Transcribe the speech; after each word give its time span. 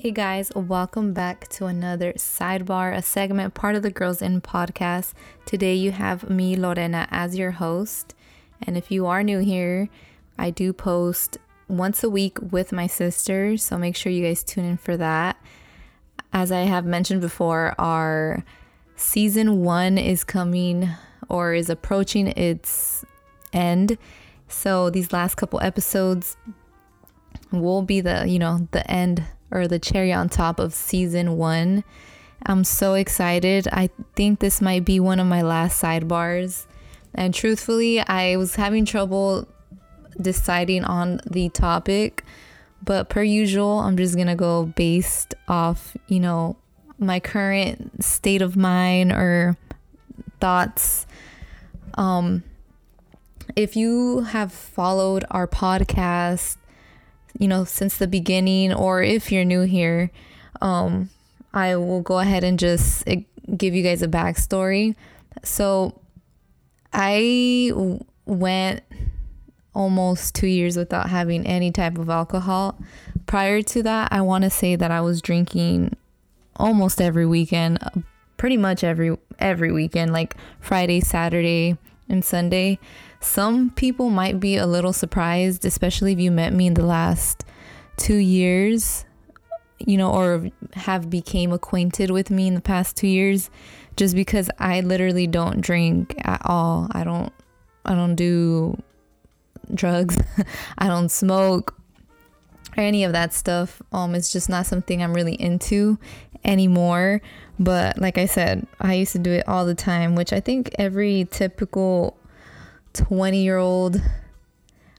Hey 0.00 0.12
guys, 0.12 0.52
welcome 0.54 1.12
back 1.12 1.48
to 1.48 1.66
another 1.66 2.12
sidebar, 2.12 2.94
a 2.94 3.02
segment 3.02 3.54
part 3.54 3.74
of 3.74 3.82
the 3.82 3.90
Girls 3.90 4.22
In 4.22 4.40
podcast. 4.40 5.12
Today 5.44 5.74
you 5.74 5.90
have 5.90 6.30
me, 6.30 6.54
Lorena, 6.54 7.08
as 7.10 7.36
your 7.36 7.50
host. 7.50 8.14
And 8.62 8.76
if 8.76 8.92
you 8.92 9.06
are 9.06 9.24
new 9.24 9.40
here, 9.40 9.88
I 10.38 10.50
do 10.50 10.72
post 10.72 11.38
once 11.66 12.04
a 12.04 12.08
week 12.08 12.38
with 12.40 12.70
my 12.70 12.86
sister, 12.86 13.56
so 13.56 13.76
make 13.76 13.96
sure 13.96 14.12
you 14.12 14.24
guys 14.24 14.44
tune 14.44 14.64
in 14.64 14.76
for 14.76 14.96
that. 14.96 15.36
As 16.32 16.52
I 16.52 16.60
have 16.60 16.84
mentioned 16.84 17.20
before, 17.20 17.74
our 17.76 18.44
season 18.94 19.64
one 19.64 19.98
is 19.98 20.22
coming 20.22 20.90
or 21.28 21.54
is 21.54 21.68
approaching 21.68 22.28
its 22.28 23.04
end. 23.52 23.98
So 24.46 24.90
these 24.90 25.12
last 25.12 25.34
couple 25.34 25.60
episodes 25.60 26.36
will 27.50 27.82
be 27.82 28.00
the, 28.00 28.28
you 28.28 28.38
know, 28.38 28.68
the 28.70 28.88
end 28.88 29.24
or 29.50 29.66
the 29.66 29.78
cherry 29.78 30.12
on 30.12 30.28
top 30.28 30.58
of 30.58 30.74
season 30.74 31.36
one. 31.36 31.84
I'm 32.46 32.64
so 32.64 32.94
excited. 32.94 33.66
I 33.72 33.90
think 34.14 34.40
this 34.40 34.60
might 34.60 34.84
be 34.84 35.00
one 35.00 35.18
of 35.18 35.26
my 35.26 35.42
last 35.42 35.82
sidebars. 35.82 36.66
And 37.14 37.34
truthfully, 37.34 38.00
I 38.00 38.36
was 38.36 38.54
having 38.54 38.84
trouble 38.84 39.48
deciding 40.20 40.84
on 40.84 41.20
the 41.28 41.48
topic, 41.48 42.24
but 42.82 43.08
per 43.08 43.22
usual, 43.22 43.80
I'm 43.80 43.96
just 43.96 44.16
gonna 44.16 44.36
go 44.36 44.66
based 44.66 45.34
off, 45.48 45.96
you 46.06 46.20
know, 46.20 46.56
my 46.98 47.20
current 47.20 48.04
state 48.04 48.42
of 48.42 48.56
mind 48.56 49.12
or 49.12 49.56
thoughts. 50.40 51.06
Um, 51.94 52.44
if 53.56 53.74
you 53.74 54.20
have 54.20 54.52
followed 54.52 55.24
our 55.30 55.48
podcast 55.48 56.57
you 57.38 57.48
know, 57.48 57.64
since 57.64 57.96
the 57.96 58.08
beginning, 58.08 58.72
or 58.72 59.02
if 59.02 59.32
you're 59.32 59.44
new 59.44 59.62
here, 59.62 60.10
um, 60.60 61.10
I 61.54 61.76
will 61.76 62.02
go 62.02 62.18
ahead 62.18 62.44
and 62.44 62.58
just 62.58 63.04
eh, 63.06 63.22
give 63.56 63.74
you 63.74 63.82
guys 63.82 64.02
a 64.02 64.08
backstory. 64.08 64.94
So, 65.42 66.00
I 66.92 67.72
went 68.26 68.82
almost 69.74 70.34
two 70.34 70.48
years 70.48 70.76
without 70.76 71.08
having 71.08 71.46
any 71.46 71.70
type 71.70 71.98
of 71.98 72.10
alcohol. 72.10 72.78
Prior 73.26 73.62
to 73.62 73.82
that, 73.84 74.12
I 74.12 74.20
want 74.22 74.44
to 74.44 74.50
say 74.50 74.74
that 74.74 74.90
I 74.90 75.00
was 75.00 75.22
drinking 75.22 75.96
almost 76.56 77.00
every 77.00 77.26
weekend, 77.26 77.78
pretty 78.36 78.56
much 78.56 78.82
every 78.82 79.16
every 79.38 79.70
weekend, 79.70 80.12
like 80.12 80.34
Friday, 80.60 81.00
Saturday, 81.00 81.76
and 82.08 82.24
Sunday. 82.24 82.78
Some 83.20 83.70
people 83.70 84.10
might 84.10 84.38
be 84.38 84.56
a 84.56 84.66
little 84.66 84.92
surprised, 84.92 85.64
especially 85.64 86.12
if 86.12 86.20
you 86.20 86.30
met 86.30 86.52
me 86.52 86.66
in 86.66 86.74
the 86.74 86.86
last 86.86 87.44
two 87.96 88.16
years, 88.16 89.04
you 89.78 89.96
know, 89.96 90.10
or 90.10 90.50
have 90.74 91.10
became 91.10 91.52
acquainted 91.52 92.10
with 92.10 92.30
me 92.30 92.46
in 92.46 92.54
the 92.54 92.60
past 92.60 92.96
two 92.96 93.08
years, 93.08 93.50
just 93.96 94.14
because 94.14 94.50
I 94.58 94.80
literally 94.80 95.26
don't 95.26 95.60
drink 95.60 96.14
at 96.24 96.42
all. 96.44 96.88
I 96.92 97.04
don't, 97.04 97.32
I 97.84 97.94
don't 97.94 98.14
do 98.14 98.80
drugs. 99.74 100.16
I 100.78 100.86
don't 100.86 101.10
smoke 101.10 101.74
or 102.76 102.82
any 102.82 103.04
of 103.04 103.12
that 103.12 103.32
stuff. 103.32 103.82
Um, 103.92 104.14
it's 104.14 104.32
just 104.32 104.48
not 104.48 104.66
something 104.66 105.02
I'm 105.02 105.12
really 105.12 105.34
into 105.34 105.98
anymore. 106.44 107.20
But 107.58 107.98
like 107.98 108.18
I 108.18 108.26
said, 108.26 108.66
I 108.80 108.94
used 108.94 109.12
to 109.12 109.18
do 109.18 109.32
it 109.32 109.48
all 109.48 109.66
the 109.66 109.74
time, 109.74 110.14
which 110.14 110.32
I 110.32 110.40
think 110.40 110.70
every 110.78 111.26
typical 111.30 112.16
20 112.94 113.42
year 113.42 113.58
old 113.58 114.00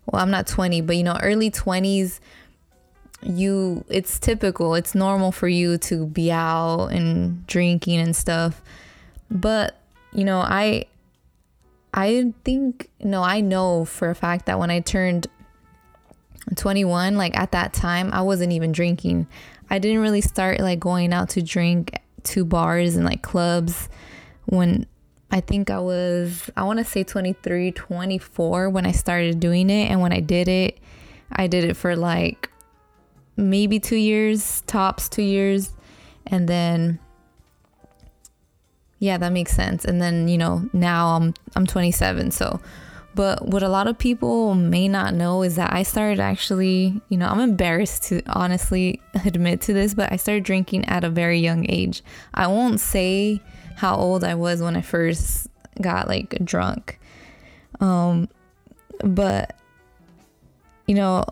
well 0.06 0.22
i'm 0.22 0.32
not 0.32 0.48
20 0.48 0.82
but 0.82 0.96
you 0.96 1.04
know 1.04 1.18
early 1.22 1.52
20s 1.52 2.20
you 3.22 3.84
it's 3.90 4.20
typical. 4.20 4.76
It's 4.76 4.96
normal 4.96 5.32
for 5.32 5.48
you 5.48 5.78
to 5.80 6.06
be 6.06 6.32
out 6.32 6.88
and 6.88 7.46
drinking 7.48 8.00
and 8.00 8.16
stuff. 8.16 8.62
But 9.30 9.76
you 10.12 10.24
know 10.24 10.40
i 10.40 10.86
i 11.94 12.34
think 12.44 12.90
no 13.00 13.22
i 13.22 13.42
know 13.42 13.86
for 13.86 14.10
a 14.10 14.16
fact 14.16 14.48
that 14.48 14.58
when 14.58 14.72
i 14.72 14.80
turned 14.80 15.28
21 16.56 17.16
like 17.16 17.38
at 17.38 17.52
that 17.52 17.72
time 17.74 18.10
i 18.12 18.22
wasn't 18.22 18.52
even 18.52 18.72
drinking. 18.72 19.28
I 19.70 19.78
didn't 19.78 20.02
really 20.02 20.22
start 20.22 20.60
like 20.62 20.80
going 20.80 21.14
out 21.14 21.30
to 21.30 21.44
drink 21.44 21.96
to 22.24 22.44
bars 22.44 22.96
and 22.96 23.06
like 23.06 23.22
clubs 23.22 23.88
when 24.46 24.88
I 25.32 25.42
think 25.42 25.70
I 25.70 25.80
was, 25.80 26.50
I 26.58 26.64
want 26.64 26.80
to 26.80 26.86
say 26.86 27.04
23, 27.04 27.72
24 27.72 28.70
when 28.70 28.86
I 28.86 28.92
started 28.92 29.40
doing 29.40 29.70
it. 29.70 29.92
And 29.92 30.02
when 30.02 30.12
I 30.12 30.20
did 30.22 30.48
it, 30.48 30.80
I 31.32 31.48
did 31.48 31.64
it 31.64 31.76
for 31.76 31.96
like 31.96 32.50
maybe 33.38 33.80
two 33.80 33.96
years, 33.96 34.62
tops 34.62 35.08
two 35.08 35.22
years. 35.22 35.72
And 36.26 36.48
then, 36.50 37.00
yeah, 38.98 39.18
that 39.18 39.32
makes 39.32 39.52
sense. 39.56 39.86
And 39.86 40.02
then, 40.02 40.28
you 40.28 40.38
know, 40.38 40.68
now 40.74 41.16
I'm, 41.16 41.34
I'm 41.56 41.68
27. 41.68 42.32
So, 42.32 42.60
but 43.14 43.48
what 43.48 43.64
a 43.64 43.70
lot 43.70 43.88
of 43.88 43.98
people 43.98 44.56
may 44.56 44.88
not 44.88 45.14
know 45.14 45.44
is 45.44 45.56
that 45.58 45.74
I 45.74 45.84
started 45.84 46.20
actually, 46.20 47.02
you 47.10 47.18
know, 47.18 47.28
I'm 47.28 47.40
embarrassed 47.40 48.04
to 48.04 48.22
honestly 48.28 49.02
admit 49.26 49.62
to 49.62 49.74
this, 49.74 49.94
but 49.94 50.12
I 50.12 50.16
started 50.16 50.44
drinking 50.44 50.86
at 50.86 51.04
a 51.04 51.10
very 51.10 51.40
young 51.40 51.70
age. 51.70 52.02
I 52.34 52.48
won't 52.48 52.80
say, 52.80 53.42
how 53.80 53.96
old 53.96 54.26
I 54.26 54.36
was 54.36 54.62
when 54.62 54.76
I 54.76 54.82
first 54.82 55.48
got 55.82 56.10
like 56.10 56.38
drunk. 56.44 57.00
Um, 57.80 58.28
but 59.02 59.56
you 60.86 60.96
know, 60.96 61.24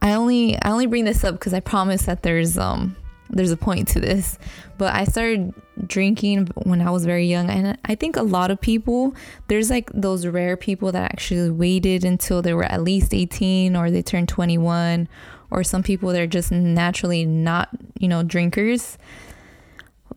I 0.00 0.14
only 0.14 0.56
I 0.62 0.70
only 0.70 0.86
bring 0.86 1.04
this 1.04 1.22
up 1.22 1.34
because 1.34 1.52
I 1.52 1.60
promise 1.60 2.06
that 2.06 2.22
there's 2.22 2.56
um 2.56 2.96
there's 3.28 3.50
a 3.50 3.58
point 3.58 3.88
to 3.88 4.00
this. 4.00 4.38
But 4.78 4.94
I 4.94 5.04
started 5.04 5.52
drinking 5.86 6.46
when 6.62 6.80
I 6.80 6.90
was 6.90 7.04
very 7.04 7.26
young, 7.26 7.50
and 7.50 7.78
I 7.84 7.94
think 7.94 8.16
a 8.16 8.22
lot 8.22 8.50
of 8.50 8.58
people 8.58 9.14
there's 9.48 9.68
like 9.68 9.90
those 9.92 10.26
rare 10.26 10.56
people 10.56 10.92
that 10.92 11.12
actually 11.12 11.50
waited 11.50 12.06
until 12.06 12.40
they 12.40 12.54
were 12.54 12.64
at 12.64 12.82
least 12.82 13.12
18 13.12 13.76
or 13.76 13.90
they 13.90 14.00
turned 14.00 14.30
21, 14.30 15.08
or 15.50 15.62
some 15.62 15.82
people 15.82 16.08
they're 16.10 16.26
just 16.26 16.50
naturally 16.50 17.26
not 17.26 17.68
you 17.98 18.08
know 18.08 18.22
drinkers. 18.22 18.96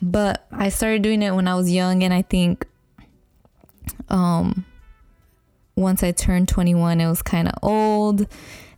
But 0.01 0.45
I 0.51 0.69
started 0.69 1.01
doing 1.01 1.21
it 1.21 1.33
when 1.33 1.47
I 1.47 1.55
was 1.55 1.71
young, 1.71 2.03
and 2.03 2.13
I 2.13 2.21
think 2.21 2.67
um, 4.09 4.65
once 5.75 6.03
I 6.03 6.11
turned 6.11 6.47
21, 6.47 7.01
it 7.01 7.07
was 7.07 7.21
kind 7.21 7.47
of 7.47 7.53
old. 7.61 8.27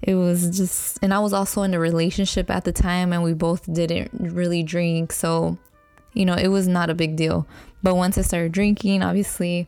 It 0.02 0.16
was 0.16 0.56
just, 0.58 1.00
and 1.02 1.14
I 1.14 1.20
was 1.20 1.34
also 1.34 1.64
in 1.64 1.74
a 1.74 1.80
relationship 1.80 2.50
at 2.50 2.64
the 2.64 2.72
time, 2.72 3.14
and 3.14 3.24
we 3.24 3.34
both 3.34 3.72
didn't 3.72 4.12
really 4.14 4.64
drink. 4.64 5.12
So, 5.12 5.58
you 6.14 6.26
know, 6.26 6.36
it 6.36 6.48
was 6.50 6.68
not 6.68 6.90
a 6.90 6.96
big 6.96 7.16
deal. 7.16 7.48
But 7.84 7.96
once 7.96 8.18
I 8.18 8.22
started 8.22 8.52
drinking, 8.52 9.04
obviously, 9.04 9.68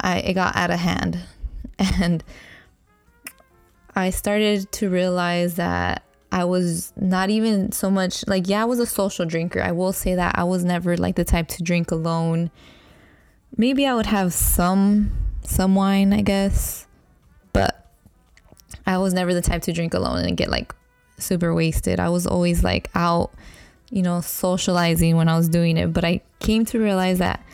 I 0.00 0.18
it 0.18 0.34
got 0.34 0.56
out 0.56 0.70
of 0.70 0.78
hand, 0.78 1.20
and 1.78 2.24
I 3.94 4.10
started 4.10 4.70
to 4.72 4.88
realize 4.88 5.56
that 5.56 6.04
I 6.32 6.44
was 6.44 6.92
not 6.96 7.30
even 7.30 7.72
so 7.72 7.90
much 7.90 8.26
like, 8.26 8.48
yeah, 8.48 8.62
I 8.62 8.64
was 8.64 8.78
a 8.78 8.86
social 8.86 9.26
drinker. 9.26 9.60
I 9.60 9.72
will 9.72 9.92
say 9.92 10.14
that 10.14 10.38
I 10.38 10.44
was 10.44 10.64
never 10.64 10.96
like 10.96 11.16
the 11.16 11.24
type 11.24 11.48
to 11.48 11.62
drink 11.62 11.90
alone. 11.90 12.50
Maybe 13.56 13.86
I 13.86 13.94
would 13.94 14.06
have 14.06 14.32
some 14.32 15.12
some 15.42 15.74
wine, 15.74 16.12
I 16.12 16.22
guess, 16.22 16.86
but 17.52 17.90
I 18.86 18.98
was 18.98 19.12
never 19.12 19.34
the 19.34 19.42
type 19.42 19.62
to 19.62 19.72
drink 19.72 19.94
alone 19.94 20.24
and 20.24 20.36
get 20.36 20.50
like 20.50 20.74
super 21.18 21.52
wasted. 21.52 21.98
I 21.98 22.08
was 22.10 22.26
always 22.26 22.62
like 22.62 22.88
out, 22.94 23.32
you 23.90 24.02
know, 24.02 24.20
socializing 24.20 25.16
when 25.16 25.28
I 25.28 25.36
was 25.36 25.48
doing 25.48 25.76
it, 25.76 25.92
but 25.92 26.04
I 26.04 26.20
came 26.38 26.64
to 26.66 26.78
realize 26.78 27.18
that 27.18 27.44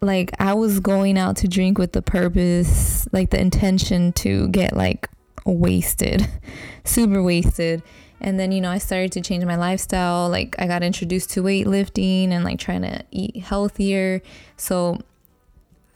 like 0.00 0.30
I 0.38 0.54
was 0.54 0.80
going 0.80 1.18
out 1.18 1.36
to 1.38 1.48
drink 1.48 1.78
with 1.78 1.92
the 1.92 2.02
purpose, 2.02 3.08
like 3.12 3.30
the 3.30 3.40
intention 3.40 4.12
to 4.14 4.48
get 4.48 4.76
like 4.76 5.08
wasted, 5.44 6.28
super 6.84 7.22
wasted. 7.22 7.82
And 8.20 8.40
then, 8.40 8.52
you 8.52 8.60
know, 8.60 8.70
I 8.70 8.78
started 8.78 9.12
to 9.12 9.20
change 9.20 9.44
my 9.44 9.56
lifestyle. 9.56 10.30
Like, 10.30 10.54
I 10.58 10.66
got 10.66 10.82
introduced 10.82 11.30
to 11.30 11.42
weightlifting 11.42 12.30
and 12.30 12.44
like 12.44 12.58
trying 12.58 12.82
to 12.82 13.04
eat 13.10 13.36
healthier. 13.36 14.22
So, 14.56 15.00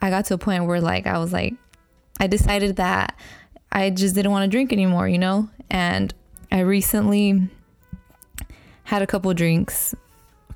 I 0.00 0.10
got 0.10 0.26
to 0.26 0.34
a 0.34 0.38
point 0.38 0.66
where, 0.66 0.80
like, 0.80 1.06
I 1.06 1.18
was 1.18 1.32
like, 1.32 1.54
I 2.20 2.26
decided 2.26 2.76
that 2.76 3.16
I 3.72 3.90
just 3.90 4.14
didn't 4.14 4.30
want 4.30 4.44
to 4.44 4.54
drink 4.54 4.72
anymore, 4.72 5.08
you 5.08 5.18
know? 5.18 5.48
And 5.70 6.12
I 6.50 6.60
recently 6.60 7.48
had 8.84 9.02
a 9.02 9.06
couple 9.06 9.32
drinks 9.34 9.94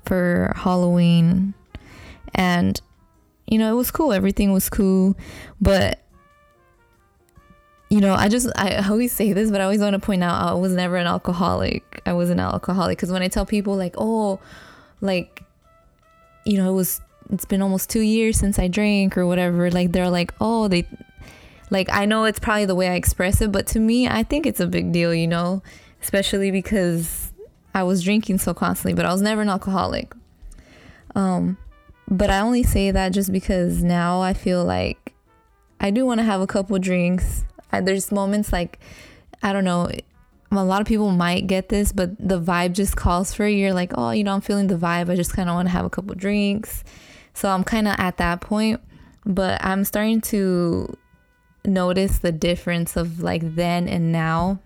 for 0.05 0.53
Halloween. 0.55 1.53
And, 2.33 2.79
you 3.47 3.57
know, 3.57 3.71
it 3.71 3.75
was 3.75 3.91
cool. 3.91 4.13
Everything 4.13 4.51
was 4.51 4.69
cool. 4.69 5.15
But 5.61 6.02
you 7.93 8.01
know, 8.01 8.15
I 8.15 8.27
just 8.27 8.49
I 8.55 8.83
always 8.89 9.11
say 9.11 9.33
this, 9.33 9.51
but 9.51 9.61
I 9.61 9.65
always 9.65 9.79
want 9.79 9.93
to 9.93 9.99
point 9.99 10.23
out 10.23 10.49
I 10.49 10.55
was 10.55 10.73
never 10.73 10.95
an 10.95 11.05
alcoholic. 11.05 12.01
I 12.07 12.13
was 12.13 12.31
an 12.31 12.39
alcoholic 12.39 12.97
because 12.97 13.11
when 13.11 13.21
I 13.21 13.27
tell 13.27 13.45
people 13.45 13.75
like, 13.75 13.93
oh, 13.99 14.39
like, 14.99 15.43
you 16.43 16.57
know, 16.57 16.71
it 16.71 16.73
was 16.73 17.01
it's 17.29 17.45
been 17.45 17.61
almost 17.61 17.91
two 17.91 18.01
years 18.01 18.39
since 18.39 18.57
I 18.57 18.67
drank 18.67 19.15
or 19.15 19.27
whatever. 19.27 19.69
Like 19.69 19.91
they're 19.91 20.09
like, 20.09 20.33
oh, 20.41 20.67
they, 20.67 20.87
like 21.69 21.87
I 21.91 22.05
know 22.05 22.23
it's 22.23 22.39
probably 22.39 22.65
the 22.65 22.73
way 22.73 22.87
I 22.87 22.95
express 22.95 23.41
it, 23.41 23.51
but 23.51 23.67
to 23.67 23.79
me, 23.79 24.07
I 24.07 24.23
think 24.23 24.47
it's 24.47 24.59
a 24.59 24.65
big 24.65 24.91
deal. 24.91 25.13
You 25.13 25.27
know, 25.27 25.61
especially 26.01 26.49
because 26.49 27.31
I 27.75 27.83
was 27.83 28.01
drinking 28.01 28.39
so 28.39 28.55
constantly, 28.55 28.95
but 28.95 29.05
I 29.05 29.11
was 29.11 29.21
never 29.21 29.43
an 29.43 29.49
alcoholic. 29.49 30.15
Um, 31.13 31.59
but 32.09 32.31
I 32.31 32.39
only 32.39 32.63
say 32.63 32.89
that 32.89 33.09
just 33.09 33.31
because 33.31 33.83
now 33.83 34.19
I 34.19 34.33
feel 34.33 34.65
like 34.65 35.13
I 35.79 35.91
do 35.91 36.07
want 36.07 36.21
to 36.21 36.23
have 36.23 36.41
a 36.41 36.47
couple 36.47 36.79
drinks. 36.79 37.43
There's 37.81 38.11
moments 38.11 38.51
like 38.51 38.79
I 39.41 39.53
don't 39.53 39.65
know. 39.65 39.89
A 40.51 40.63
lot 40.63 40.81
of 40.81 40.87
people 40.87 41.11
might 41.11 41.47
get 41.47 41.69
this, 41.69 41.91
but 41.91 42.11
the 42.19 42.39
vibe 42.39 42.73
just 42.73 42.95
calls 42.95 43.33
for 43.33 43.45
it. 43.45 43.53
You're 43.53 43.73
like, 43.73 43.91
oh, 43.95 44.11
you 44.11 44.23
know, 44.23 44.33
I'm 44.33 44.41
feeling 44.41 44.67
the 44.67 44.75
vibe. 44.75 45.09
I 45.09 45.15
just 45.15 45.33
kind 45.33 45.49
of 45.49 45.55
want 45.55 45.67
to 45.67 45.71
have 45.71 45.83
a 45.83 45.89
couple 45.89 46.13
drinks. 46.15 46.83
So 47.33 47.49
I'm 47.49 47.63
kind 47.63 47.87
of 47.87 47.95
at 47.97 48.17
that 48.17 48.41
point, 48.41 48.79
but 49.25 49.63
I'm 49.65 49.83
starting 49.83 50.21
to 50.21 50.95
notice 51.65 52.19
the 52.19 52.31
difference 52.31 52.95
of 52.95 53.21
like 53.21 53.55
then 53.55 53.87
and 53.87 54.11
now. 54.11 54.59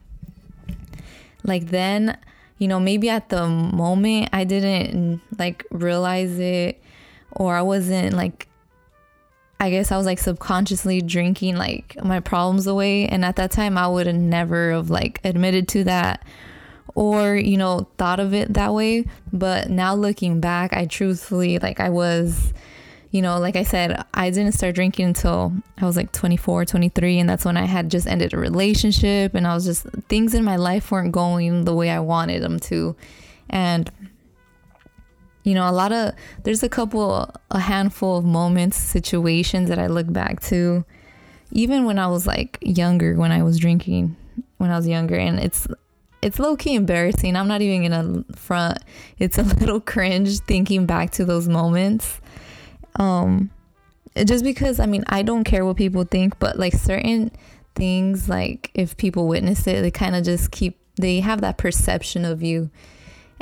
Like 1.44 1.68
then, 1.68 2.18
you 2.58 2.68
know, 2.68 2.80
maybe 2.80 3.10
at 3.10 3.30
the 3.30 3.48
moment 3.48 4.30
I 4.34 4.44
didn't 4.44 5.22
like 5.40 5.66
realize 5.72 6.38
it 6.40 6.82
or 7.32 7.56
I 7.56 7.62
wasn't 7.62 8.14
like 8.14 8.48
I 9.60 9.70
guess 9.70 9.92
I 9.92 9.98
was 9.98 10.06
like 10.06 10.20
subconsciously 10.20 11.02
drinking 11.02 11.58
like 11.58 11.98
my 12.04 12.20
problems 12.20 12.68
away 12.68 13.08
and 13.08 13.26
at 13.26 13.38
that 13.38 13.52
time 13.52 13.78
I 13.78 13.88
would 13.88 14.08
have 14.08 14.16
never 14.16 14.72
have 14.72 14.90
like 14.90 15.20
admitted 15.24 15.68
to 15.70 15.84
that 15.86 16.24
or 16.94 17.36
you 17.36 17.58
know 17.58 17.88
thought 17.98 18.20
of 18.20 18.34
it 18.34 18.54
that 18.54 18.74
way 18.74 19.06
but 19.34 19.70
now 19.70 19.96
looking 19.96 20.40
back 20.40 20.74
I 20.74 20.86
truthfully 20.86 21.60
like 21.60 21.80
I 21.80 21.90
was 21.90 22.54
you 23.12 23.22
know, 23.22 23.40
like 23.40 23.56
I 23.56 23.64
said, 23.64 24.04
I 24.14 24.30
didn't 24.30 24.54
start 24.54 24.76
drinking 24.76 25.06
until 25.06 25.54
I 25.78 25.86
was 25.86 25.96
like 25.96 26.12
24, 26.12 26.66
23, 26.66 27.20
and 27.20 27.30
that's 27.30 27.46
when 27.46 27.58
I 27.58 27.66
had 27.66 27.90
just 27.90 28.06
ended 28.06 28.34
a 28.34 28.38
relationship, 28.38 29.34
and 29.34 29.48
I 29.48 29.54
was 29.54 29.66
just 29.66 29.84
things 30.10 30.34
in 30.34 30.44
my 30.44 30.56
life 30.58 30.92
weren't 30.92 31.12
going 31.12 31.66
the 31.66 31.74
way 31.74 31.90
I 31.90 32.00
wanted 32.00 32.44
them 32.44 32.60
to. 32.62 32.96
And, 33.50 33.90
you 35.48 35.54
know, 35.54 35.70
a 35.70 35.72
lot 35.72 35.92
of 35.92 36.14
there's 36.44 36.64
a 36.64 36.70
couple, 36.70 37.32
a 37.52 37.60
handful 37.60 38.18
of 38.18 38.26
moments, 38.26 38.78
situations 38.78 39.70
that 39.70 39.80
I 39.80 39.88
look 39.88 40.12
back 40.12 40.42
to, 40.44 40.86
even 41.52 41.86
when 41.86 41.98
I 41.98 42.08
was 42.08 42.28
like 42.28 42.58
younger, 42.62 43.16
when 43.16 43.32
I 43.32 43.44
was 43.44 43.58
drinking, 43.58 44.16
when 44.58 44.72
I 44.72 44.76
was 44.76 44.88
younger, 44.88 45.16
and 45.16 45.40
it's, 45.40 45.68
it's 46.22 46.40
low 46.40 46.58
key 46.58 46.76
embarrassing. 46.76 47.36
I'm 47.36 47.48
not 47.48 47.62
even 47.62 47.90
gonna 47.90 48.24
front. 48.36 48.80
It's 49.20 49.38
a 49.38 49.44
little 49.62 49.80
cringe 49.80 50.40
thinking 50.40 50.86
back 50.86 51.12
to 51.12 51.26
those 51.26 51.48
moments 51.48 52.20
um 52.98 53.50
just 54.26 54.44
because 54.44 54.80
i 54.80 54.86
mean 54.86 55.04
i 55.08 55.22
don't 55.22 55.44
care 55.44 55.66
what 55.66 55.78
people 55.78 56.04
think 56.04 56.38
but 56.40 56.58
like 56.58 56.74
certain 56.74 57.32
things 57.76 58.28
like 58.28 58.72
if 58.74 58.98
people 58.98 59.28
witness 59.28 59.68
it 59.68 59.82
they 59.82 59.92
kind 59.92 60.16
of 60.16 60.24
just 60.24 60.52
keep 60.52 60.80
they 60.96 61.20
have 61.20 61.42
that 61.42 61.58
perception 61.58 62.26
of 62.26 62.42
you 62.42 62.70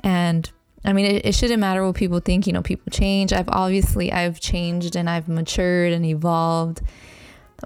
and 0.04 0.51
i 0.86 0.94
mean 0.94 1.06
it, 1.06 1.26
it 1.26 1.36
shouldn't 1.36 1.60
matter 1.60 1.86
what 1.86 1.96
people 1.96 2.20
think 2.20 2.48
you 2.48 2.54
know 2.54 2.62
people 2.62 2.90
change 2.92 3.34
i've 3.34 3.50
obviously 3.50 4.12
i've 4.12 4.40
changed 4.40 4.96
and 4.96 5.10
i've 5.10 5.28
matured 5.28 5.92
and 5.92 6.06
evolved 6.06 6.82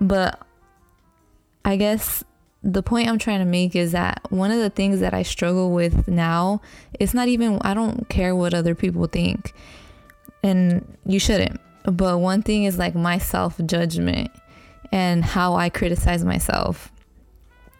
but 0.01 0.39
i 1.65 1.75
guess 1.75 2.23
the 2.63 2.83
point 2.83 3.07
I'm 3.07 3.17
trying 3.17 3.39
to 3.39 3.45
make 3.45 3.75
is 3.75 3.93
that 3.93 4.21
one 4.29 4.51
of 4.51 4.59
the 4.59 4.69
things 4.69 4.99
that 4.99 5.13
I 5.13 5.23
struggle 5.23 5.71
with 5.71 6.07
now 6.07 6.61
is 6.99 7.13
not 7.13 7.27
even 7.27 7.59
I 7.61 7.73
don't 7.73 8.07
care 8.09 8.35
what 8.35 8.53
other 8.53 8.75
people 8.75 9.07
think. 9.07 9.53
And 10.43 10.97
you 11.05 11.19
shouldn't. 11.19 11.59
But 11.83 12.19
one 12.19 12.41
thing 12.41 12.65
is 12.65 12.77
like 12.77 12.95
my 12.95 13.17
self 13.17 13.59
judgment 13.65 14.31
and 14.91 15.23
how 15.23 15.55
I 15.55 15.69
criticize 15.69 16.25
myself. 16.25 16.91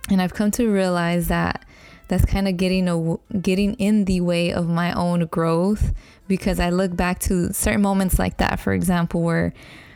And 0.10 0.22
I've 0.22 0.34
come 0.34 0.52
to 0.52 0.72
realize 0.72 1.28
that 1.28 1.66
that's 2.10 2.26
kind 2.26 2.48
of 2.48 2.58
getting 2.58 2.90
a, 2.90 3.18
getting 3.38 3.76
in 3.76 4.06
the 4.06 4.20
way 4.20 4.52
of 4.52 4.68
my 4.68 4.92
own 4.94 5.26
growth 5.28 5.94
because 6.28 6.60
I 6.60 6.72
look 6.72 6.96
back 6.96 7.20
to 7.22 7.54
certain 7.54 7.82
moments 7.82 8.20
like 8.20 8.38
that, 8.38 8.60
for 8.60 8.74
example, 8.74 9.22
where 9.22 9.54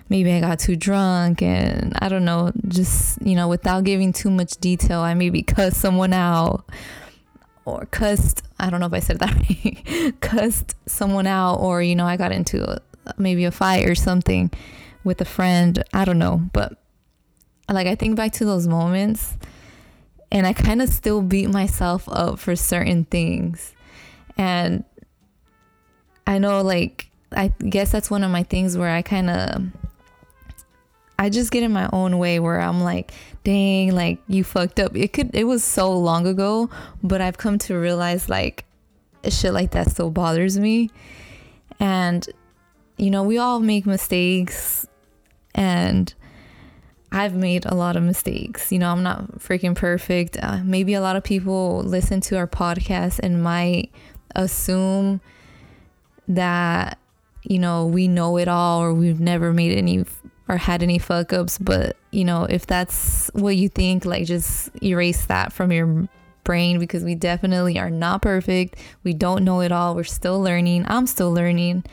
maybe 0.10 0.32
I 0.32 0.40
got 0.40 0.60
too 0.60 0.76
drunk 0.76 1.42
and 1.42 1.94
I 2.00 2.10
don't 2.10 2.24
know, 2.24 2.52
just, 2.68 3.22
you 3.22 3.36
know, 3.36 3.48
without 3.48 3.84
giving 3.84 4.14
too 4.14 4.30
much 4.30 4.58
detail, 4.58 5.02
I 5.02 5.16
maybe 5.16 5.42
cussed 5.42 5.82
someone 5.82 6.14
out 6.14 6.70
or 7.66 7.88
cussed, 7.88 8.44
I 8.60 8.70
don't 8.70 8.80
know 8.80 8.86
if 8.86 8.94
I 8.94 9.00
said 9.00 9.20
that 9.20 9.34
right, 9.66 10.14
cussed 10.22 10.76
someone 10.86 11.26
out 11.26 11.56
or, 11.56 11.82
you 11.82 11.96
know, 11.96 12.06
I 12.06 12.16
got 12.16 12.32
into 12.32 12.80
maybe 13.18 13.44
a 13.46 13.52
fight 13.52 13.90
or 13.90 13.96
something 13.96 14.52
with 15.04 15.20
a 15.20 15.26
friend. 15.26 15.84
I 15.94 16.06
don't 16.06 16.20
know. 16.20 16.44
But 16.54 16.78
like 17.70 17.88
I 17.88 17.96
think 17.96 18.16
back 18.16 18.34
to 18.34 18.46
those 18.46 18.68
moments 18.68 19.36
and 20.34 20.48
I 20.48 20.52
kind 20.52 20.82
of 20.82 20.90
still 20.90 21.22
beat 21.22 21.50
myself 21.50 22.10
up 22.12 22.40
for 22.40 22.56
certain 22.56 23.06
things. 23.06 23.74
And 24.36 24.84
I 26.26 26.40
know 26.40 26.62
like 26.62 27.10
I 27.32 27.54
guess 27.70 27.92
that's 27.92 28.12
one 28.12 28.24
of 28.24 28.32
my 28.32 28.44
things 28.44 28.78
where 28.78 28.90
I 28.90 29.04
kind 29.04 29.30
of 29.30 29.64
I 31.20 31.30
just 31.30 31.52
get 31.52 31.64
in 31.64 31.72
my 31.72 31.88
own 31.94 32.18
way 32.18 32.40
where 32.40 32.60
I'm 32.60 32.82
like, 32.82 33.12
dang, 33.44 33.92
like 33.92 34.20
you 34.28 34.44
fucked 34.44 34.80
up. 34.80 34.98
It 34.98 35.14
could 35.14 35.30
it 35.36 35.44
was 35.44 35.64
so 35.64 35.96
long 35.98 36.26
ago, 36.26 36.70
but 37.04 37.22
I've 37.22 37.38
come 37.38 37.60
to 37.60 37.76
realize 37.76 38.28
like 38.28 38.66
shit 39.30 39.54
like 39.54 39.72
that 39.72 39.92
still 39.92 40.10
bothers 40.10 40.58
me. 40.58 40.90
And 41.80 42.28
you 42.98 43.12
know, 43.12 43.22
we 43.22 43.38
all 43.38 43.60
make 43.60 43.86
mistakes 43.86 44.88
and 45.54 46.12
I've 47.14 47.36
made 47.36 47.66
a 47.66 47.76
lot 47.76 47.96
of 47.96 48.02
mistakes. 48.02 48.72
You 48.72 48.80
know, 48.80 48.90
I'm 48.90 49.04
not 49.04 49.38
freaking 49.38 49.76
perfect. 49.76 50.36
Uh, 50.42 50.62
maybe 50.64 50.96
a 50.96 51.02
lot 51.02 51.16
of 51.16 51.24
people 51.24 51.84
listen 51.84 52.22
to 52.22 52.38
our 52.38 52.48
podcast 52.48 53.20
and 53.22 53.44
might 53.44 53.92
assume 54.36 55.22
that, 56.28 56.98
you 57.44 57.60
know, 57.60 57.86
we 57.86 58.08
know 58.08 58.38
it 58.38 58.48
all 58.48 58.82
or 58.82 58.96
we've 58.96 59.20
never 59.20 59.54
made 59.54 59.78
any 59.78 60.06
or 60.50 60.58
had 60.58 60.82
any 60.82 60.98
fuck 60.98 61.32
ups. 61.32 61.60
But, 61.60 61.98
you 62.10 62.26
know, 62.26 62.46
if 62.46 62.66
that's 62.66 63.30
what 63.34 63.56
you 63.58 63.70
think, 63.70 64.06
like 64.06 64.26
just 64.26 64.72
erase 64.82 65.28
that 65.28 65.54
from 65.54 65.72
your 65.72 66.08
brain 66.44 66.80
because 66.80 67.04
we 67.04 67.14
definitely 67.14 67.78
are 67.78 67.92
not 67.92 68.24
perfect. 68.24 68.76
We 69.04 69.14
don't 69.14 69.44
know 69.44 69.62
it 69.62 69.72
all. 69.72 69.94
We're 69.96 70.04
still 70.04 70.42
learning. 70.42 70.86
I'm 70.88 71.06
still 71.06 71.32
learning 71.32 71.84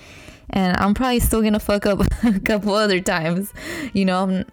and 0.49 0.76
I'm 0.78 0.94
probably 0.94 1.20
still 1.20 1.43
gonna 1.43 1.61
fuck 1.61 1.84
up 1.84 2.00
a 2.25 2.40
couple 2.40 2.75
other 2.75 3.00
times. 3.00 3.52
You 3.92 4.06
know, 4.06 4.23
I'm 4.23 4.44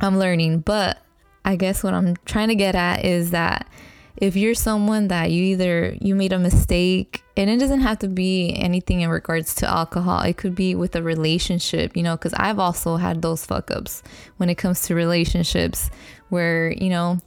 I'm 0.00 0.18
learning, 0.18 0.60
but 0.60 0.98
I 1.44 1.56
guess 1.56 1.82
what 1.82 1.94
I'm 1.94 2.16
trying 2.24 2.48
to 2.48 2.54
get 2.54 2.74
at 2.74 3.04
is 3.04 3.30
that 3.30 3.68
if 4.16 4.34
you're 4.34 4.54
someone 4.54 5.08
that 5.08 5.30
you 5.30 5.42
either 5.42 5.96
you 6.00 6.14
made 6.14 6.32
a 6.32 6.38
mistake 6.38 7.22
and 7.36 7.50
it 7.50 7.58
doesn't 7.58 7.80
have 7.80 7.98
to 7.98 8.08
be 8.08 8.54
anything 8.56 9.02
in 9.02 9.10
regards 9.10 9.54
to 9.56 9.68
alcohol. 9.68 10.22
It 10.22 10.38
could 10.38 10.54
be 10.54 10.74
with 10.74 10.96
a 10.96 11.02
relationship 11.02 11.96
you 11.96 12.02
know 12.02 12.16
because 12.16 12.34
i've 12.34 12.58
also 12.58 12.96
had 12.96 13.22
those 13.22 13.44
fuck 13.44 13.70
ups 13.70 14.02
when 14.38 14.48
it 14.48 14.56
comes 14.56 14.82
to 14.82 14.94
relationships 14.94 15.90
where 16.30 16.72
you 16.72 16.88
know 16.88 17.20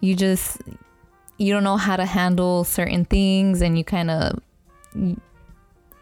you 0.00 0.14
just 0.16 0.60
you 1.38 1.52
don't 1.52 1.64
know 1.64 1.76
how 1.76 1.96
to 1.96 2.04
handle 2.04 2.64
certain 2.64 3.04
things 3.04 3.62
and 3.62 3.78
you 3.78 3.84
kind 3.84 4.10
of 4.10 4.40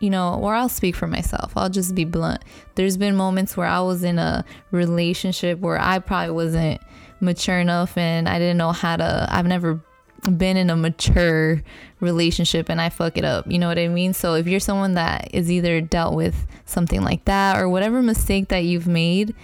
you 0.00 0.10
know, 0.10 0.34
or 0.34 0.54
I'll 0.54 0.68
speak 0.68 0.94
for 0.94 1.06
myself. 1.06 1.52
I'll 1.56 1.70
just 1.70 1.94
be 1.94 2.04
blunt. 2.04 2.42
There's 2.74 2.96
been 2.96 3.16
moments 3.16 3.56
where 3.56 3.66
I 3.66 3.80
was 3.80 4.04
in 4.04 4.18
a 4.18 4.44
relationship 4.70 5.58
where 5.58 5.78
I 5.78 5.98
probably 5.98 6.32
wasn't 6.32 6.80
mature 7.20 7.58
enough 7.58 7.96
and 7.98 8.28
I 8.28 8.38
didn't 8.38 8.58
know 8.58 8.72
how 8.72 8.96
to, 8.96 9.26
I've 9.28 9.46
never 9.46 9.80
been 10.36 10.56
in 10.56 10.70
a 10.70 10.76
mature 10.76 11.62
relationship 12.00 12.68
and 12.68 12.80
I 12.80 12.90
fuck 12.90 13.16
it 13.16 13.24
up. 13.24 13.50
You 13.50 13.58
know 13.58 13.68
what 13.68 13.78
I 13.78 13.88
mean? 13.88 14.12
So 14.12 14.34
if 14.34 14.46
you're 14.46 14.60
someone 14.60 14.94
that 14.94 15.30
is 15.32 15.50
either 15.50 15.80
dealt 15.80 16.14
with 16.14 16.46
something 16.64 17.02
like 17.02 17.24
that 17.24 17.58
or 17.58 17.68
whatever 17.68 18.02
mistake 18.02 18.48
that 18.48 18.64
you've 18.64 18.86
made, 18.86 19.34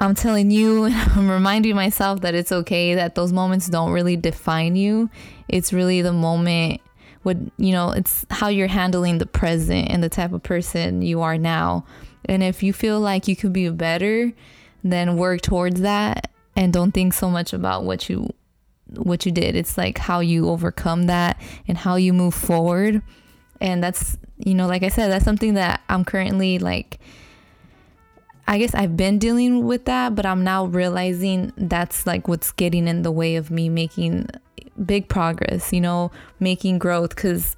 I'm 0.00 0.14
telling 0.14 0.50
you, 0.50 0.84
I'm 0.92 1.30
reminding 1.30 1.74
myself 1.74 2.20
that 2.20 2.34
it's 2.34 2.52
okay, 2.52 2.94
that 2.94 3.14
those 3.14 3.32
moments 3.32 3.68
don't 3.68 3.92
really 3.92 4.16
define 4.16 4.76
you. 4.76 5.10
It's 5.48 5.72
really 5.72 6.02
the 6.02 6.12
moment 6.12 6.80
what 7.22 7.36
you 7.56 7.72
know 7.72 7.90
it's 7.90 8.24
how 8.30 8.48
you're 8.48 8.68
handling 8.68 9.18
the 9.18 9.26
present 9.26 9.90
and 9.90 10.02
the 10.02 10.08
type 10.08 10.32
of 10.32 10.42
person 10.42 11.02
you 11.02 11.20
are 11.20 11.38
now. 11.38 11.84
And 12.24 12.42
if 12.42 12.62
you 12.62 12.72
feel 12.72 13.00
like 13.00 13.28
you 13.28 13.36
could 13.36 13.52
be 13.52 13.68
better 13.70 14.32
then 14.84 15.16
work 15.16 15.40
towards 15.40 15.80
that 15.80 16.30
and 16.56 16.72
don't 16.72 16.92
think 16.92 17.12
so 17.12 17.28
much 17.28 17.52
about 17.52 17.84
what 17.84 18.08
you 18.08 18.32
what 18.94 19.26
you 19.26 19.32
did. 19.32 19.54
It's 19.54 19.76
like 19.76 19.98
how 19.98 20.20
you 20.20 20.48
overcome 20.48 21.04
that 21.04 21.40
and 21.66 21.76
how 21.76 21.96
you 21.96 22.12
move 22.12 22.34
forward. 22.34 23.02
And 23.60 23.82
that's 23.82 24.16
you 24.38 24.54
know 24.54 24.68
like 24.68 24.84
i 24.84 24.88
said 24.88 25.10
that's 25.10 25.24
something 25.24 25.54
that 25.54 25.80
i'm 25.88 26.04
currently 26.04 26.60
like 26.60 27.00
I 28.46 28.56
guess 28.56 28.74
I've 28.74 28.96
been 28.96 29.18
dealing 29.18 29.66
with 29.66 29.84
that, 29.84 30.14
but 30.14 30.24
I'm 30.24 30.42
now 30.42 30.64
realizing 30.64 31.52
that's 31.58 32.06
like 32.06 32.28
what's 32.28 32.50
getting 32.50 32.88
in 32.88 33.02
the 33.02 33.10
way 33.10 33.36
of 33.36 33.50
me 33.50 33.68
making 33.68 34.28
big 34.84 35.08
progress, 35.08 35.72
you 35.72 35.80
know, 35.80 36.10
making 36.40 36.78
growth 36.78 37.16
cuz 37.16 37.56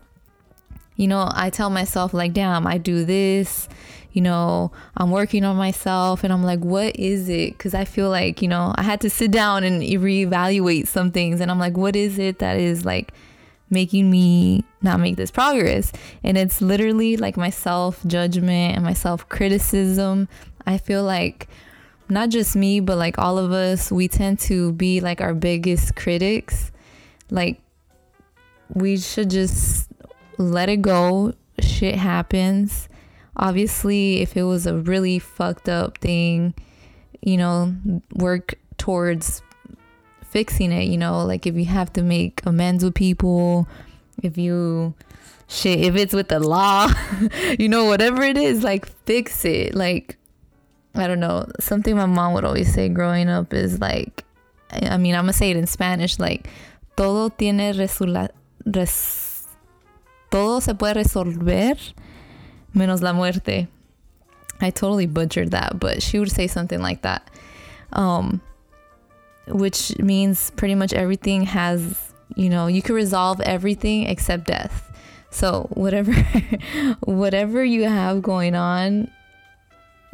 you 0.97 1.09
know, 1.09 1.31
I 1.33 1.49
tell 1.49 1.71
myself 1.71 2.13
like, 2.13 2.35
"Damn, 2.35 2.67
I 2.67 2.77
do 2.77 3.05
this." 3.07 3.69
You 4.13 4.21
know, 4.21 4.73
I'm 4.97 5.11
working 5.11 5.45
on 5.45 5.57
myself 5.57 6.25
and 6.25 6.33
I'm 6.33 6.43
like, 6.45 6.61
"What 6.61 6.95
is 6.97 7.29
it?" 7.29 7.59
cuz 7.59 7.75
I 7.75 7.85
feel 7.85 8.11
like, 8.11 8.43
you 8.43 8.49
know, 8.49 8.75
I 8.77 8.83
had 8.83 9.01
to 9.03 9.11
sit 9.11 9.31
down 9.31 9.65
and 9.65 9.83
reevaluate 9.83 10.89
some 10.89 11.11
things 11.11 11.41
and 11.41 11.51
I'm 11.51 11.59
like, 11.59 11.77
"What 11.77 11.97
is 11.97 12.19
it 12.19 12.39
that 12.41 12.59
is 12.59 12.85
like 12.85 13.13
making 13.71 14.11
me 14.11 14.65
not 14.83 15.01
make 15.01 15.17
this 15.17 15.31
progress. 15.31 15.93
And 16.23 16.37
it's 16.37 16.61
literally 16.61 17.17
like 17.17 17.37
my 17.37 17.51
self 17.51 18.05
judgment 18.07 18.77
and 18.77 18.85
my 18.85 18.93
self 18.93 19.29
criticism. 19.29 20.29
I 20.67 20.79
feel 20.79 21.05
like 21.05 21.49
not 22.09 22.29
just 22.29 22.57
me, 22.57 22.81
but 22.81 22.99
like 22.99 23.19
all 23.19 23.39
of 23.39 23.53
us, 23.53 23.91
we 23.91 24.09
tend 24.09 24.41
to 24.41 24.73
be 24.73 25.01
like 25.01 25.21
our 25.21 25.35
biggest 25.35 25.95
critics. 25.95 26.73
Like, 27.31 27.61
we 28.73 28.99
should 28.99 29.31
just 29.31 29.89
let 30.39 30.69
it 30.69 30.83
go. 30.83 31.35
Shit 31.61 31.97
happens. 31.97 32.89
Obviously, 33.37 34.21
if 34.21 34.37
it 34.37 34.43
was 34.43 34.67
a 34.67 34.79
really 34.79 35.19
fucked 35.19 35.69
up 35.69 35.99
thing, 35.99 36.55
you 37.23 37.37
know, 37.37 37.75
work 38.15 38.55
towards 38.77 39.43
fixing 40.23 40.73
it, 40.73 40.85
you 40.85 40.97
know, 40.97 41.25
like 41.25 41.47
if 41.47 41.55
you 41.57 41.65
have 41.67 41.93
to 41.95 42.03
make 42.03 42.45
amends 42.47 42.85
with 42.85 42.95
people, 42.95 43.69
if 44.23 44.39
you 44.39 44.95
shit, 45.49 45.81
if 45.81 45.97
it's 45.97 46.15
with 46.15 46.29
the 46.29 46.41
law, 46.41 46.91
you 47.59 47.69
know, 47.69 47.85
whatever 47.87 48.23
it 48.23 48.37
is, 48.37 48.63
like 48.63 48.87
fix 49.05 49.45
it. 49.45 49.75
Like 49.75 50.17
I 50.95 51.07
don't 51.07 51.21
know, 51.21 51.47
something 51.61 51.97
my 51.97 52.07
mom 52.07 52.35
would 52.35 52.45
always 52.45 52.73
say 52.73 52.89
growing 52.89 53.29
up 53.29 53.53
is 53.53 53.81
like 53.81 54.25
I 54.73 54.97
mean, 54.99 55.15
I'm 55.15 55.23
gonna 55.23 55.33
say 55.33 55.51
it 55.51 55.57
in 55.57 55.67
Spanish, 55.67 56.19
like 56.19 56.49
todo 57.01 57.31
tiene 57.31 57.73
res- 57.73 59.47
todo 60.29 60.61
se 60.61 60.75
puede 60.75 60.95
resolver 60.95 61.79
menos 62.75 63.01
la 63.01 63.15
muerte. 63.15 63.69
I 64.61 64.69
totally 64.69 65.07
butchered 65.07 65.53
that, 65.53 65.81
but 65.81 66.03
she 66.03 66.19
would 66.19 66.31
say 66.31 66.47
something 66.47 66.83
like 66.83 67.01
that. 67.01 67.23
Um, 67.95 68.43
which 69.47 69.99
means 69.99 70.51
pretty 70.51 70.75
much 70.75 70.93
everything 70.93 71.45
has, 71.45 72.13
you 72.37 72.51
know, 72.51 72.67
you 72.67 72.83
can 72.83 72.95
resolve 72.95 73.41
everything 73.41 74.05
except 74.05 74.45
death. 74.47 74.93
So 75.31 75.69
whatever 75.71 76.13
whatever 77.05 77.65
you 77.65 77.85
have 77.85 78.21
going 78.21 78.55
on, 78.55 79.11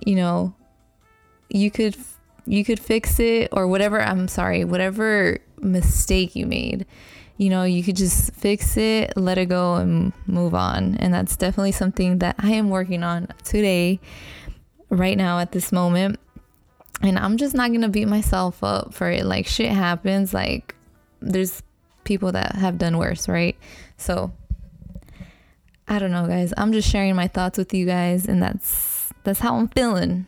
you 0.07 0.14
know, 0.14 0.55
you 1.49 1.73
could 1.73 1.97
you 2.47 2.64
could 2.64 2.78
fix 2.78 3.19
it 3.19 3.49
or 3.50 3.66
whatever, 3.66 4.00
I'm 4.00 4.28
sorry, 4.28 4.64
whatever 4.64 5.40
mistake 5.61 6.37
you 6.37 6.47
made, 6.47 6.87
you 7.37 7.51
know, 7.51 7.65
you 7.65 7.83
could 7.83 7.97
just 7.97 8.35
fix 8.35 8.77
it, 8.77 9.17
let 9.17 9.39
it 9.39 9.47
go 9.47 9.75
and 9.75 10.13
move 10.27 10.55
on. 10.55 10.97
And 10.97 11.13
that's 11.13 11.37
definitely 11.37 11.73
something 11.73 12.19
that 12.19 12.37
I 12.39 12.51
am 12.53 12.71
working 12.71 13.03
on 13.03 13.29
today 13.45 14.01
right 14.89 15.17
now 15.17 15.39
at 15.39 15.53
this 15.53 15.73
moment 15.73 16.19
and 17.03 17.19
I'm 17.19 17.37
just 17.37 17.55
not 17.55 17.73
gonna 17.73 17.89
beat 17.89 18.09
myself 18.09 18.63
up 18.63 18.95
for 18.95 19.11
it. 19.11 19.25
Like 19.25 19.47
shit 19.47 19.71
happens. 19.71 20.33
Like 20.33 20.75
there's 21.21 21.63
people 22.05 22.33
that 22.33 22.57
have 22.57 22.79
done 22.79 22.99
worse, 22.99 23.29
right? 23.29 23.57
So 23.97 24.33
I 25.89 25.99
don't 25.99 26.11
know, 26.11 26.27
guys. 26.27 26.53
I'm 26.57 26.73
just 26.73 26.89
sharing 26.89 27.15
my 27.15 27.29
thoughts 27.29 27.59
with 27.59 27.73
you 27.73 27.87
guys, 27.87 28.27
and 28.27 28.43
that's 28.43 29.11
that's 29.25 29.41
how 29.41 29.57
I'm 29.57 29.69
feeling. 29.69 30.27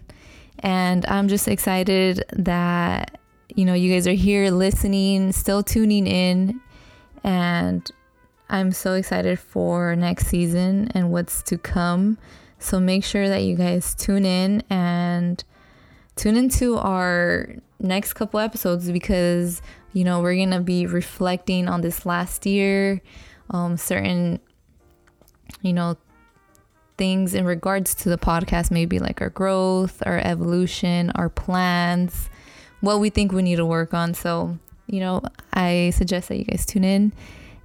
And 0.61 1.07
I'm 1.07 1.29
just 1.29 1.49
excited 1.49 2.25
that 2.33 3.18
you 3.59 3.65
know 3.65 3.75
you 3.75 3.93
guys 3.93 4.07
are 4.07 4.13
here 4.13 4.53
listening, 4.53 5.33
still 5.33 5.65
tuning 5.65 6.07
in, 6.07 6.61
and 7.25 7.91
I'm 8.49 8.71
so 8.71 8.95
excited 8.95 9.37
for 9.41 9.97
next 9.97 10.29
season 10.29 10.93
and 10.95 11.11
what's 11.11 11.43
to 11.43 11.59
come. 11.59 12.19
So 12.61 12.79
make 12.79 13.03
sure 13.05 13.29
that 13.29 13.43
you 13.43 13.57
guys 13.57 13.97
tune 13.97 14.25
in 14.25 14.63
and 14.71 15.43
tune 16.15 16.37
into 16.37 16.79
our 16.79 17.57
next 17.81 18.13
couple 18.13 18.39
episodes 18.39 18.93
because 18.93 19.61
you 19.93 20.05
know 20.05 20.21
we're 20.21 20.37
gonna 20.37 20.61
be 20.61 20.87
reflecting 20.87 21.67
on 21.67 21.81
this 21.81 22.07
last 22.07 22.47
year 22.47 23.03
um, 23.51 23.77
certain 23.77 24.39
you 25.63 25.73
know 25.73 25.97
things 26.97 27.35
in 27.35 27.45
regards 27.45 27.93
to 27.97 28.09
the 28.09 28.19
podcast 28.19 28.71
maybe 28.71 29.01
like 29.01 29.21
our 29.21 29.31
growth 29.31 30.03
our 30.07 30.19
evolution 30.19 31.11
our 31.15 31.29
plans 31.29 32.29
what 32.81 33.01
we 33.01 33.11
think 33.11 33.33
we 33.33 33.43
need 33.43 33.57
to 33.57 33.67
work 33.67 33.93
on 33.95 34.15
so 34.15 34.59
you 34.87 35.01
know 35.01 35.23
i 35.53 35.91
suggest 35.95 36.29
that 36.29 36.37
you 36.37 36.45
guys 36.45 36.65
tune 36.65 36.85
in 36.85 37.13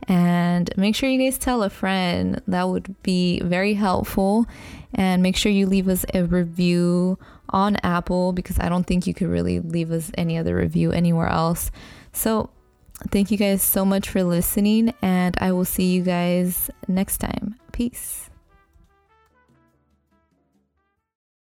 and 0.08 0.70
make 0.76 0.96
sure 0.96 1.10
you 1.10 1.20
guys 1.24 1.38
tell 1.38 1.64
a 1.64 1.70
friend 1.70 2.42
that 2.48 2.68
would 2.68 3.02
be 3.04 3.40
very 3.42 3.74
helpful 3.74 4.46
and 4.94 5.24
make 5.24 5.36
sure 5.36 5.52
you 5.52 5.66
leave 5.66 5.88
us 5.88 6.06
a 6.14 6.24
review 6.24 7.18
on 7.50 7.78
Apple 7.84 8.34
because 8.34 8.60
I 8.60 8.70
don't 8.70 8.86
think 8.86 9.08
you 9.08 9.14
could 9.14 9.28
really 9.28 9.60
leave 9.60 9.92
us 9.92 10.12
any 10.18 10.38
other 10.38 10.56
review 10.56 10.92
anywhere 10.92 11.28
else. 11.28 11.72
So, 12.12 12.50
thank 13.10 13.32
you 13.32 13.38
guys 13.38 13.62
so 13.62 13.86
much 13.86 14.10
for 14.10 14.24
listening, 14.24 14.94
and 15.02 15.36
I 15.40 15.52
will 15.52 15.66
see 15.66 15.94
you 15.94 16.04
guys 16.04 16.70
next 16.88 17.18
time. 17.18 17.56
Peace. 17.72 18.30